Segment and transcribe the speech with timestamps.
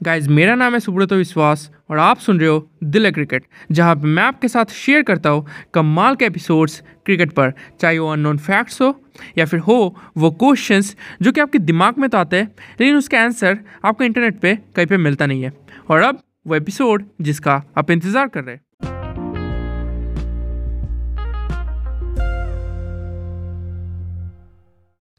[0.00, 4.22] Guys मेरा नाम है सुब्रत विश्वास और आप सुन रहे हो दिल क्रिकेट, जहाँ मैं
[4.22, 8.94] आपके साथ शेयर करता हूँ कमाल के एपिसोड्स क्रिकेट पर। चाहे वो अननोन फैक्ट्स हो
[9.38, 12.46] या फिर हो वो क्वेश्चंस जो कि आपके दिमाग में तो आते हैं,
[12.80, 15.52] लेकिन उसका आंसर आपको इंटरनेट पे कहीं पे मिलता नहीं है।
[15.90, 18.62] और अब वो एपिसोड जिसका आप इंतज़ार कर रहे हैं।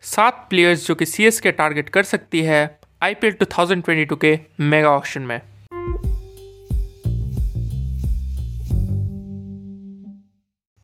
[0.03, 5.21] सात प्लेयर्स जो कि सी के टारगेट कर सकती है आईपीएल 2022 के मेगा ऑक्शन
[5.21, 5.39] में।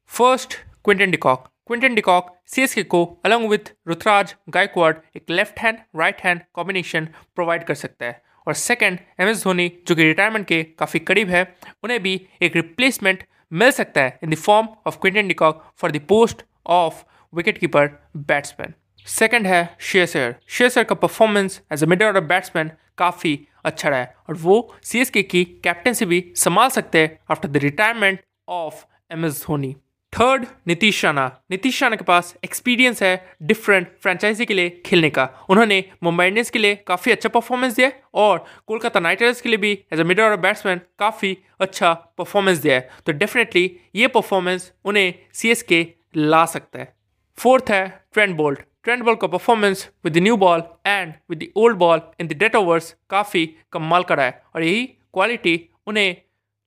[0.10, 0.54] First
[0.86, 6.42] Quinton de Kock Quinton de Kock CSK को अलॉन्ग विथ रुथराज गायकवाड एक left hand right hand
[6.54, 11.00] combination provide कर सकता है। और सेकंड एम एस धोनी जो कि रिटायरमेंट के काफ़ी
[11.00, 11.44] करीब है,
[11.84, 13.24] उन्हें भी एक रिप्लेसमेंट
[13.54, 17.04] मिल सकता है in the form of Quinton de Kock for the post of
[17.34, 18.74] wicket keeper batsman
[19.06, 24.16] second है शेसर शेसर का performance as a middle order batsman काफ़ी अच्छा रहा है
[24.30, 28.86] और वो सी एस के की कैप्टनसी भी संभाल सकते हैं after the retirement of
[29.12, 29.76] M S Dhoni
[30.14, 35.28] third Nitish Rana Nitish Rana के पास एक्सपीरियंस है डिफरेंट फ्रेंचाइजी के लिए खेलने का।
[35.50, 39.58] उन्होंने मुंबई इंडियंस के लिए काफ़ी अच्छा परफॉर्मेंस दिया और कोलकाता नाइट राइडर्स के लिए
[39.58, 44.72] भी as a middle order batsman काफ़ी अच्छा परफॉर्मेंस दिया है। तो डेफिनेटली ये परफॉर्मेंस
[44.86, 46.94] उन्हें सी ला सकता है।
[47.38, 51.48] फोर्थ है ट्रेंड बोल्ट ट्रेंड बॉल का performance with the new ball and with the
[51.56, 56.16] old ball in the death overs काफ़ी कमाल का रहा है। और यही क्वालिटी उन्हें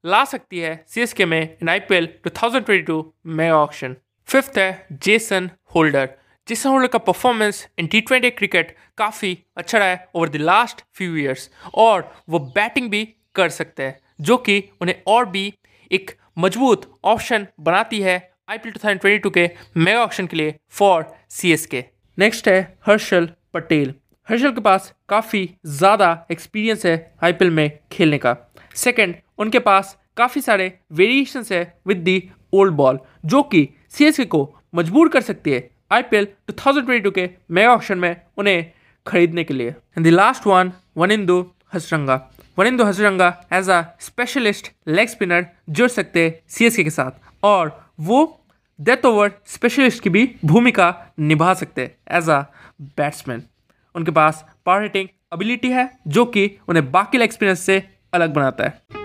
[0.06, 3.12] ला सकती है सी एस के में in I P L two thousand twenty two
[3.26, 6.08] mega auction fifth है जेसन होल्डर
[6.48, 10.84] जेसन होल्डर का performance in T twenty cricket काफ़ी अच्छा रहा है over the last
[10.94, 15.52] few years और वो बैटिंग भी कर सकते हैं, जो कि उन्हें और भी
[15.92, 18.16] एक मज़बूत ऑप्शन बनाती है
[18.48, 21.66] I P L two thousand twenty two के मेगा ऑप्शन के लिए for C S
[21.66, 21.84] K
[22.18, 23.92] next है हर्षल पटेल
[24.28, 26.94] हर्षल के पास काफ़ी ज़्यादा एक्सपीरियंस है
[27.24, 28.34] आईपीएल में खेलने का.
[28.74, 32.16] सेकंड उनके पास काफ़ी सारे वेरिएशंस है विद दी
[32.52, 34.40] ओल्ड बॉल जो कि सी को
[34.74, 38.70] मजबूर कर सकती है आईपीएल 2022 के मेगा ऑप्शन में उन्हें
[39.06, 39.70] खरीदने के लिए.
[39.70, 41.44] And the last one Wanindu
[41.74, 42.16] Hasaranga
[42.58, 47.10] Wanindu Hasaranga as a specialist leg spinner जुड़ सकते हैं सी के साथ.
[47.42, 48.18] और वो
[48.80, 52.40] डेथ ओवर स्पेशलिस्ट की भी भूमिका निभा सकते हैं एज अ
[52.80, 53.42] बैट्समैन
[53.94, 58.97] उनके पास पावर हिटिंग एबिलिटी है, जो कि उन्हें बाकी एक्सपीरियंस से अलग बनाता है।